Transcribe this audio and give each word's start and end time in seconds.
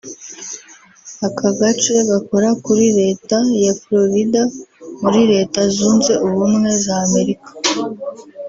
Aka 1.27 1.49
gace 1.59 1.91
gakora 2.09 2.49
kuri 2.65 2.85
leta 2.99 3.37
ya 3.65 3.73
Florida 3.81 4.41
muri 5.01 5.21
leta 5.31 5.59
zunze 5.75 6.11
ubumwe 6.27 6.69
z’ 6.83 6.85
Amerika 7.03 7.49